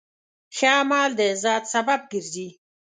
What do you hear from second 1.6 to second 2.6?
سبب ګرځي.